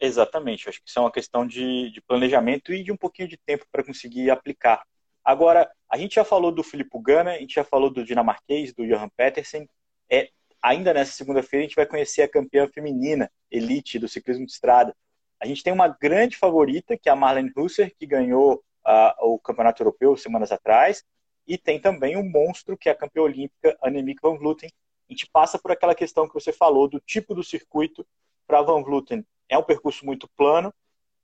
[0.00, 3.36] Exatamente, acho que isso é uma questão de, de planejamento e de um pouquinho de
[3.36, 4.82] tempo para conseguir aplicar.
[5.24, 8.86] Agora, a gente já falou do Filipe Gana, a gente já falou do dinamarquês, do
[8.86, 9.68] Johan Petersen.
[10.10, 10.30] É,
[10.62, 14.94] ainda nessa segunda-feira a gente vai conhecer a campeã feminina elite do ciclismo de estrada,
[15.40, 19.38] A gente tem uma grande favorita, que é a Marlene Husser, que ganhou uh, o
[19.38, 21.04] Campeonato Europeu semanas atrás,
[21.46, 24.68] e tem também um monstro, que é a campeã olímpica Annemiek van Vleuten.
[25.08, 28.04] A gente passa por aquela questão que você falou do tipo do circuito
[28.46, 29.24] para Van Vleuten.
[29.48, 30.74] É um percurso muito plano,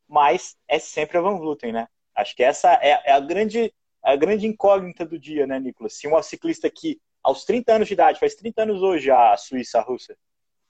[0.09, 1.89] mas é sempre a Van Vleuten, né?
[2.15, 5.95] Acho que essa é, é a grande a grande incógnita do dia, né, Nicolas?
[5.95, 9.79] Se uma ciclista que aos 30 anos de idade, faz 30 anos hoje a Suíça,
[9.79, 10.15] a Rússia,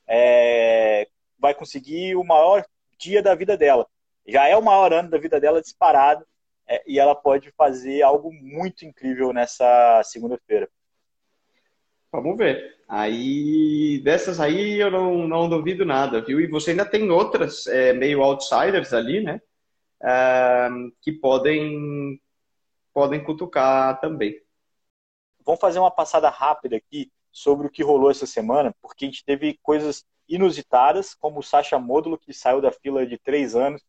[0.07, 2.65] é, vai conseguir o maior
[2.97, 3.87] dia da vida dela.
[4.27, 6.25] Já é o maior ano da vida dela disparado
[6.67, 10.69] é, e ela pode fazer algo muito incrível nessa segunda-feira.
[12.13, 12.77] Vamos ver.
[12.89, 16.41] Aí, dessas aí eu não, não duvido nada, viu?
[16.41, 19.41] E você ainda tem outras é, meio outsiders ali, né?
[20.01, 20.69] É,
[21.03, 22.21] que podem,
[22.93, 24.44] podem cutucar também.
[25.45, 29.25] Vamos fazer uma passada rápida aqui sobre o que rolou essa semana, porque a gente
[29.25, 33.83] teve coisas inusitadas, como o Sasha Módulo, que saiu da fila de três anos,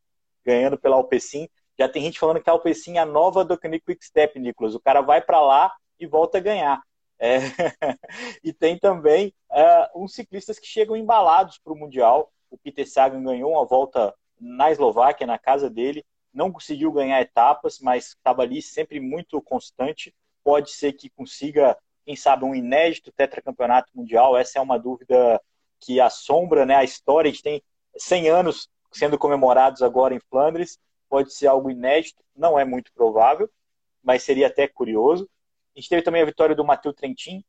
[0.44, 1.48] ganhando pela Alpecin.
[1.78, 4.74] Já tem gente falando que a Alpecin é a nova do Quick Step, Nicolas.
[4.74, 6.82] O cara vai para lá e volta a ganhar.
[7.18, 7.38] É...
[8.42, 12.30] e tem também é, uns ciclistas que chegam embalados para o Mundial.
[12.50, 16.04] O Peter Sagan ganhou uma volta na Eslováquia, na casa dele.
[16.32, 20.14] Não conseguiu ganhar etapas, mas estava ali sempre muito constante.
[20.46, 24.36] Pode ser que consiga, quem sabe, um inédito tetracampeonato mundial.
[24.36, 25.42] Essa é uma dúvida
[25.80, 27.28] que assombra né, a história.
[27.28, 27.60] A gente tem
[27.96, 30.78] 100 anos sendo comemorados agora em Flandres.
[31.08, 33.50] Pode ser algo inédito, não é muito provável,
[34.04, 35.28] mas seria até curioso.
[35.74, 37.44] A gente teve também a vitória do Matheus Trentin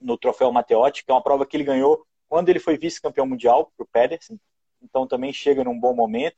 [0.00, 3.72] no Troféu Matteotti, que é uma prova que ele ganhou quando ele foi vice-campeão mundial
[3.76, 4.38] para o Pedersen.
[4.80, 6.36] Então também chega num bom momento.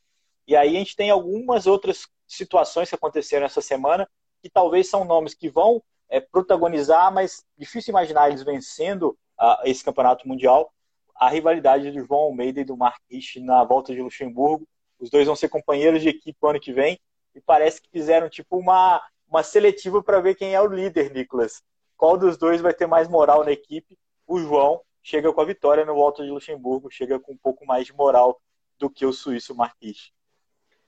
[0.48, 4.08] E aí a gente tem algumas outras situações que aconteceram essa semana
[4.42, 9.82] que talvez são nomes que vão é, protagonizar, mas difícil imaginar eles vencendo uh, esse
[9.82, 10.72] campeonato mundial
[11.14, 14.66] a rivalidade do João Almeida e do Mark Rich na volta de Luxemburgo.
[14.98, 16.98] Os dois vão ser companheiros de equipe ano que vem
[17.32, 21.62] e parece que fizeram tipo uma, uma seletiva para ver quem é o líder, Nicolas.
[21.96, 23.96] Qual dos dois vai ter mais moral na equipe?
[24.26, 27.86] O João chega com a vitória no volta de Luxemburgo, chega com um pouco mais
[27.86, 28.40] de moral
[28.78, 30.10] do que o suíço Marquis.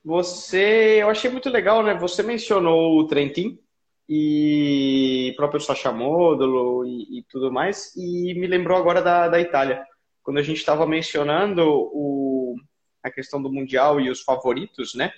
[0.04, 1.94] Você, eu achei muito legal, né?
[1.94, 3.58] Você mencionou o Trentin
[4.06, 9.82] e próprio Sacha Módulo e, e, tudo mais, e me lembrou agora da, da Itália
[10.22, 12.54] quando a gente estava mencionando o,
[13.02, 15.10] a questão do Mundial e os favoritos, né?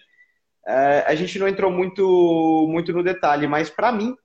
[0.64, 4.16] É, a gente não entrou muito, muito no detalhe, mas para mim,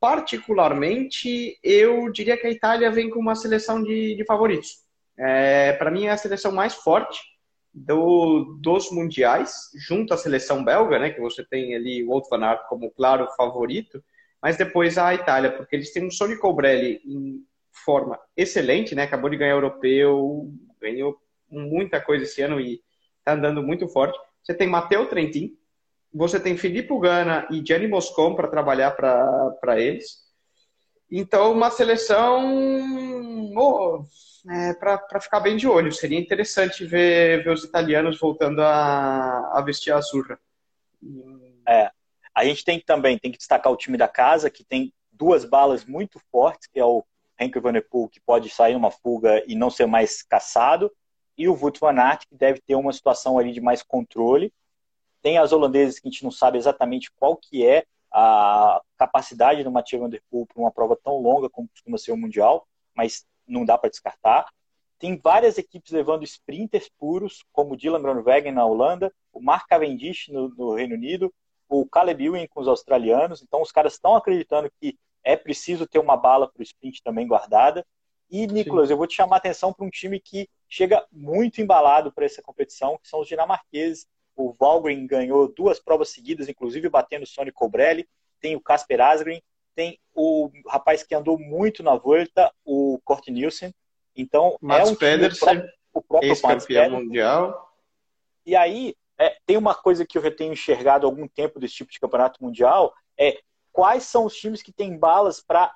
[0.00, 4.84] particularmente, eu diria que a Itália vem com uma seleção de, de favoritos.
[5.18, 7.29] É, para mim, é a seleção mais forte
[7.72, 11.10] do, dos mundiais, junto à seleção belga, né?
[11.10, 14.02] Que você tem ali o Wout van Aert como claro favorito,
[14.42, 17.44] mas depois a Itália, porque eles têm um Sonny Colbrelli em
[17.84, 19.04] forma excelente, né?
[19.04, 21.16] Acabou de ganhar europeu, ganhou
[21.48, 22.80] muita coisa esse ano e
[23.24, 24.18] tá andando muito forte.
[24.42, 25.56] Você tem Matteo Trentin,
[26.12, 30.28] você tem Filippo Gana e Gianni Moscon para trabalhar para eles.
[31.10, 34.04] Então, uma seleção oh,
[34.48, 35.92] é, para ficar bem de olho.
[35.92, 40.38] Seria interessante ver, ver os italianos voltando a, a vestir a azurra.
[41.66, 41.90] É.
[42.34, 45.84] A gente tem também tem que destacar o time da casa, que tem duas balas
[45.84, 47.04] muito fortes, que é o
[47.38, 50.90] Henk Van Der Poel, que pode sair numa fuga e não ser mais caçado,
[51.36, 54.52] e o Wout van Aert, que deve ter uma situação ali de mais controle.
[55.22, 59.70] Tem as holandesas que a gente não sabe exatamente qual que é a capacidade do
[59.70, 63.24] Mathieu Van Der Poel para uma prova tão longa como costuma ser o Mundial, mas
[63.50, 64.46] não dá para descartar.
[64.98, 70.28] Tem várias equipes levando sprinters puros, como o Dylan Groenewegen na Holanda, o Mark Cavendish
[70.28, 71.32] no, no Reino Unido,
[71.68, 73.42] o Caleb Ewan com os australianos.
[73.42, 77.26] Então, os caras estão acreditando que é preciso ter uma bala para o sprint também
[77.26, 77.86] guardada.
[78.30, 78.94] E, Nicolas, Sim.
[78.94, 82.42] eu vou te chamar a atenção para um time que chega muito embalado para essa
[82.42, 84.06] competição, que são os dinamarqueses.
[84.36, 88.08] O Valgren ganhou duas provas seguidas, inclusive batendo o Sony Cobrelli.
[88.40, 89.42] Tem o Casper Asgren,
[89.74, 93.74] tem o rapaz que andou muito na Volta, o Kort Nielsen.
[94.14, 97.72] Então, Mats é um Pedersen, o próprio ex-campeão mundial.
[98.44, 101.74] E aí, é, tem uma coisa que eu já tenho enxergado há algum tempo desse
[101.74, 103.40] tipo de campeonato mundial, é
[103.72, 105.74] quais são os times que têm balas para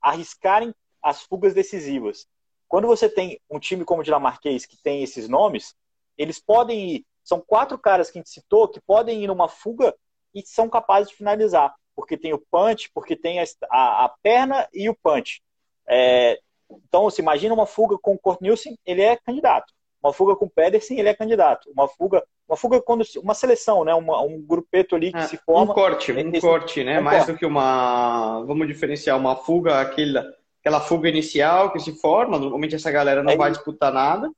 [0.00, 2.26] arriscarem as fugas decisivas.
[2.68, 5.74] Quando você tem um time como o dinamarquês que tem esses nomes,
[6.18, 7.06] eles podem ir.
[7.22, 9.94] São quatro caras que a gente citou que podem ir numa fuga
[10.34, 11.74] e são capazes de finalizar.
[11.96, 15.42] Porque tem o punch, porque tem a, a, a perna e o punch.
[15.88, 16.38] É,
[16.70, 19.72] então, se imagina uma fuga com o Kurt Nielsen, ele é candidato.
[20.02, 21.70] Uma fuga com o Pedersen, ele é candidato.
[21.70, 23.92] Uma fuga uma fuga quando uma seleção, né?
[23.92, 25.72] Uma, um grupeto ali que é, se forma.
[25.72, 27.00] Um corte, um esse, corte, né?
[27.00, 27.32] Um Mais corte.
[27.32, 28.44] do que uma.
[28.44, 30.24] Vamos diferenciar uma fuga, aquela,
[30.60, 32.38] aquela fuga inicial que se forma.
[32.38, 33.58] Normalmente essa galera não é vai isso.
[33.58, 34.30] disputar nada.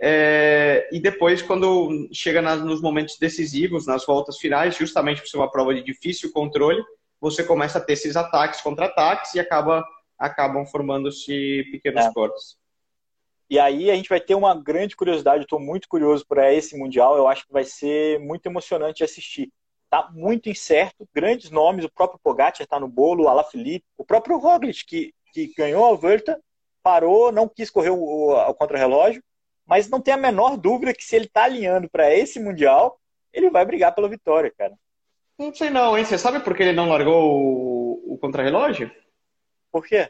[0.00, 5.36] É, e depois, quando chega nas, nos momentos decisivos, nas voltas finais, justamente por ser
[5.36, 6.82] uma prova de difícil controle,
[7.20, 9.84] você começa a ter esses ataques, contra-ataques e acaba,
[10.18, 12.12] acabam formando-se pequenos é.
[12.12, 12.56] cortes.
[13.48, 17.16] E aí a gente vai ter uma grande curiosidade, estou muito curioso para esse Mundial,
[17.16, 19.50] eu acho que vai ser muito emocionante de assistir.
[19.88, 24.38] Tá muito incerto, grandes nomes, o próprio Pogacar está no bolo, o Alaphilippe, o próprio
[24.38, 26.40] Roglic, que, que ganhou a volta,
[26.82, 29.22] parou, não quis correr o, o, o contrarrelógio,
[29.66, 32.98] mas não tem a menor dúvida que se ele está alinhando para esse Mundial,
[33.32, 34.74] ele vai brigar pela vitória, cara.
[35.38, 36.04] Não sei não, hein?
[36.04, 38.90] Você sabe por que ele não largou o, o contrarrelógio?
[39.72, 40.08] Por quê?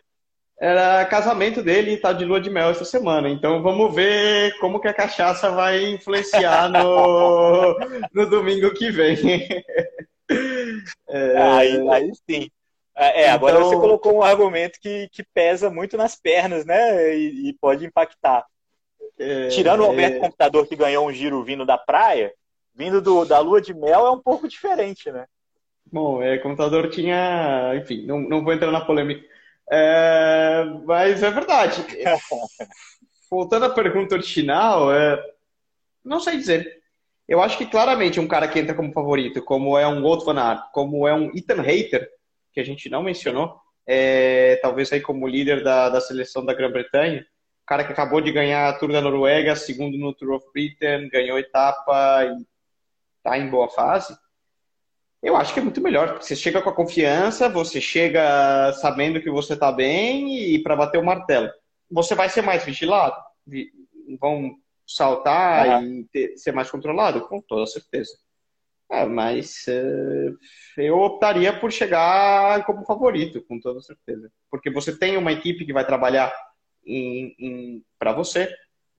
[0.60, 3.28] Era casamento dele e tá de lua de mel essa semana.
[3.28, 7.76] Então vamos ver como que a cachaça vai influenciar no,
[8.12, 9.16] no domingo que vem.
[11.06, 11.36] É...
[11.36, 12.50] Aí, aí sim.
[12.96, 13.68] É, agora então...
[13.68, 17.14] você colocou um argumento que, que pesa muito nas pernas, né?
[17.14, 18.42] E, e pode impactar.
[19.18, 20.20] É, Tirando o Alberto é...
[20.20, 22.32] Computador que ganhou um giro vindo da praia,
[22.74, 25.26] vindo do, da lua de mel é um pouco diferente, né?
[25.86, 27.72] Bom, é, computador tinha.
[27.76, 29.24] Enfim, não, não vou entrar na polêmica.
[29.70, 31.84] É, mas é verdade.
[33.30, 35.22] Voltando à pergunta original, é,
[36.04, 36.82] não sei dizer.
[37.26, 40.38] Eu acho que claramente um cara que entra como favorito, como é um Wout van
[40.38, 42.08] Aert, como é um Ethan Hater,
[42.52, 47.26] que a gente não mencionou, é, talvez aí como líder da, da seleção da Grã-Bretanha,
[47.66, 51.38] cara que acabou de ganhar a Tour da Noruega, segundo no Tour of Britain, ganhou
[51.38, 52.46] etapa e
[53.18, 54.16] está em boa fase.
[55.22, 56.20] Eu acho que é muito melhor.
[56.20, 60.98] Você chega com a confiança, você chega sabendo que você está bem e para bater
[60.98, 61.50] o martelo.
[61.90, 63.16] Você vai ser mais vigilado,
[64.20, 66.00] vão saltar uhum.
[66.00, 68.12] e ter, ser mais controlado, com toda certeza.
[68.90, 70.38] É, mas uh,
[70.76, 74.30] eu optaria por chegar como favorito, com toda certeza.
[74.50, 76.30] Porque você tem uma equipe que vai trabalhar
[77.98, 78.48] para você.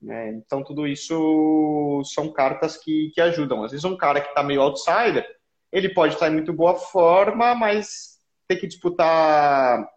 [0.00, 0.30] Né?
[0.30, 3.64] Então, tudo isso são cartas que, que ajudam.
[3.64, 5.26] Às vezes, um cara que está meio outsider,
[5.72, 9.88] ele pode estar em muito boa forma, mas ter que disputar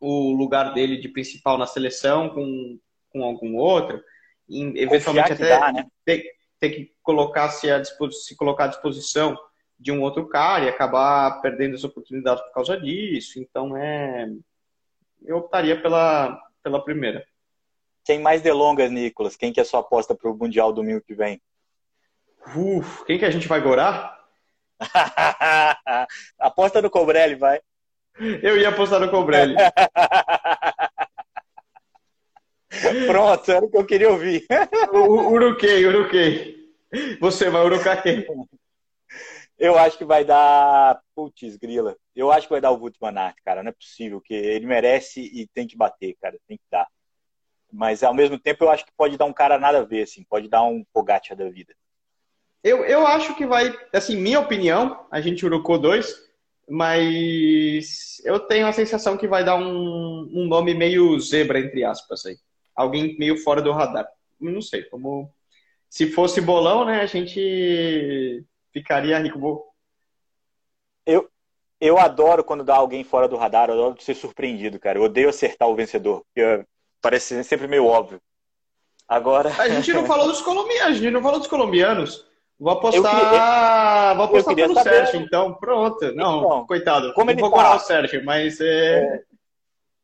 [0.00, 2.78] o lugar dele de principal na seleção com,
[3.10, 4.02] com algum outro,
[4.48, 5.86] e, eventualmente até dá, né?
[6.04, 6.24] ter,
[6.60, 9.36] ter, que colocar se, a se colocar à disposição
[9.78, 13.38] de um outro cara e acabar perdendo as oportunidades por causa disso.
[13.38, 14.28] Então, é,
[15.24, 17.24] eu optaria pela, pela primeira.
[18.04, 21.14] Sem mais delongas, Nicolas, quem que é a sua aposta para o Mundial domingo que
[21.14, 21.40] vem?
[22.56, 24.18] Uf, quem que a gente vai gorar?
[26.40, 27.60] Aposta no Cobrelli, vai.
[28.42, 29.54] Eu ia apostar no Cobrelli.
[33.06, 34.44] Pronto, era o que eu queria ouvir.
[34.92, 36.56] uruquei, uruquei.
[37.20, 38.26] Você vai urucar quem?
[39.58, 41.00] Eu acho que vai dar.
[41.14, 41.96] Putz, grila.
[42.14, 43.62] Eu acho que vai dar o Aert, cara.
[43.62, 46.38] Não é possível, que ele merece e tem que bater, cara.
[46.46, 46.86] Tem que dar.
[47.72, 50.24] Mas ao mesmo tempo eu acho que pode dar um cara nada a ver, assim.
[50.28, 51.74] Pode dar um Pogacar da vida.
[52.62, 53.74] Eu, eu acho que vai.
[53.92, 56.14] Assim, minha opinião, a gente urucou dois,
[56.68, 62.26] mas eu tenho a sensação que vai dar um, um nome meio zebra, entre aspas,
[62.26, 62.36] aí.
[62.74, 64.06] Alguém meio fora do radar.
[64.38, 65.32] Não sei, como.
[65.88, 68.44] Se fosse bolão, né, a gente
[68.80, 69.64] ficaria rico.
[71.04, 71.28] Eu,
[71.80, 74.98] eu adoro quando dá alguém fora do radar, eu adoro ser surpreendido, cara.
[74.98, 76.64] Eu odeio acertar o vencedor, porque
[77.00, 78.20] parece sempre meio óbvio.
[79.08, 79.50] Agora.
[79.58, 82.26] A gente não falou dos colombianos, a gente não falou dos colombianos.
[82.58, 84.90] Vou apostar, queria, vou apostar pelo saber...
[84.90, 86.14] Sérgio, então pronto.
[86.14, 87.12] Não, então, coitado.
[87.12, 89.04] Como ele vou tá, o Sérgio, mas é...
[89.04, 89.22] é...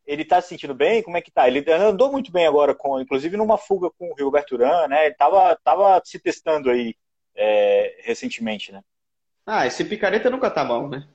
[0.04, 1.02] Ele tá se sentindo bem?
[1.02, 1.48] Como é que tá?
[1.48, 5.06] Ele andou muito bem agora, com, inclusive numa fuga com o Roberto Urán, né?
[5.06, 6.94] Ele tava, tava se testando aí
[7.36, 8.82] é, recentemente, né?
[9.46, 11.06] Ah, esse picareta nunca tá bom, né?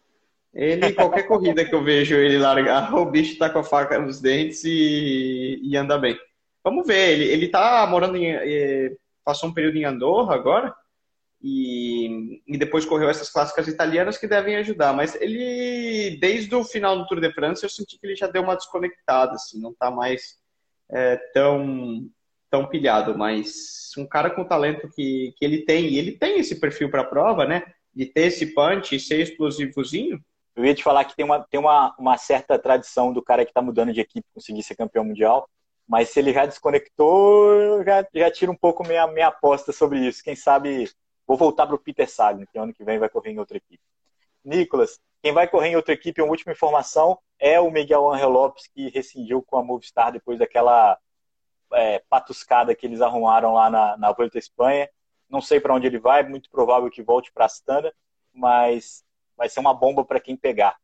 [0.54, 4.20] Ele, qualquer corrida que eu vejo ele largar, o bicho tá com a faca nos
[4.20, 6.18] dentes e, e anda bem.
[6.64, 8.32] Vamos ver, ele, ele tá morando em.
[8.32, 10.76] Eh, passou um período em Andorra agora
[11.42, 14.94] e, e depois correu essas clássicas italianas que devem ajudar.
[14.94, 18.42] Mas ele, desde o final do Tour de France, eu senti que ele já deu
[18.42, 20.38] uma desconectada, assim, não tá mais
[20.90, 22.10] é, tão
[22.50, 26.40] tão pilhado, mas um cara com o talento que, que ele tem, e ele tem
[26.40, 27.64] esse perfil para a prova, né?
[27.94, 30.20] De ter esse punch e ser explosivozinho.
[30.56, 33.52] Eu ia te falar que tem uma, tem uma, uma certa tradição do cara que
[33.52, 35.48] está mudando de equipe conseguir ser campeão mundial,
[35.88, 40.00] mas se ele já desconectou, eu já, já tiro um pouco minha, minha aposta sobre
[40.00, 40.24] isso.
[40.24, 40.90] Quem sabe
[41.26, 43.84] vou voltar para o Peter Sagan, que ano que vem vai correr em outra equipe.
[44.44, 48.68] Nicolas, quem vai correr em outra equipe, uma última informação, é o Miguel Angel Lopes,
[48.68, 50.98] que rescindiu com a Movistar depois daquela
[51.74, 54.90] é, patuscada que eles arrumaram lá na, na Volta à Espanha.
[55.30, 57.94] Não sei para onde ele vai, muito provável que volte para Astana,
[58.34, 59.04] mas
[59.36, 60.78] vai ser uma bomba para quem pegar.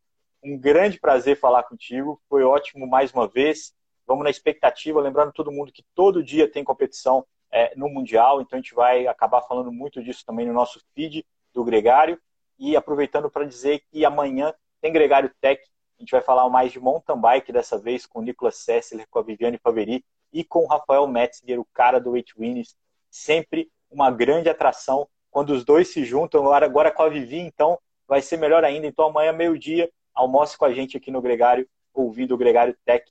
[0.43, 3.73] Um grande prazer falar contigo, foi ótimo mais uma vez.
[4.05, 8.57] Vamos na expectativa, lembrando todo mundo que todo dia tem competição é, no Mundial, então
[8.57, 12.19] a gente vai acabar falando muito disso também no nosso feed do Gregário.
[12.59, 15.61] E aproveitando para dizer que amanhã tem Gregário Tech,
[15.97, 19.19] a gente vai falar mais de mountain bike dessa vez com o Nicolas Sessler, com
[19.19, 20.03] a Viviane Faveri
[20.33, 22.75] e com o Rafael Metzger, o cara do Eight Winners.
[23.09, 26.51] Sempre uma grande atração quando os dois se juntam.
[26.51, 27.77] Agora, com a Vivi, então
[28.07, 28.87] vai ser melhor ainda.
[28.87, 33.05] Então amanhã, meio-dia, almoce com a gente aqui no Gregário, ouvindo o Gregário Tech.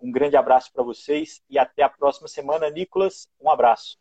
[0.00, 2.70] Um grande abraço para vocês e até a próxima semana.
[2.70, 3.98] Nicolas, um abraço.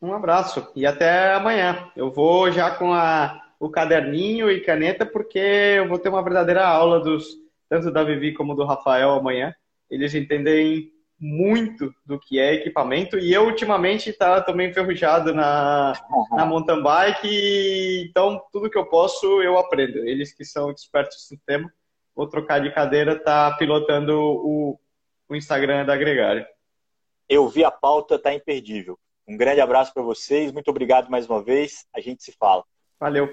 [0.00, 1.90] Um abraço e até amanhã.
[1.94, 6.66] Eu vou já com a, o caderninho e caneta, porque eu vou ter uma verdadeira
[6.66, 7.36] aula dos
[7.68, 9.54] tanto da Vivi como do Rafael amanhã.
[9.90, 10.90] Eles entendem
[11.20, 15.92] muito do que é equipamento e eu ultimamente tá também enferrujado na,
[16.30, 19.98] na mountain bike então tudo que eu posso eu aprendo.
[19.98, 21.72] Eles que são expertos no tema
[22.14, 24.78] vou trocar de cadeira tá pilotando o,
[25.28, 26.46] o Instagram da Gregário.
[27.28, 28.98] Eu vi a pauta tá imperdível.
[29.26, 32.62] Um grande abraço para vocês muito obrigado mais uma vez a gente se fala.
[33.00, 33.32] Valeu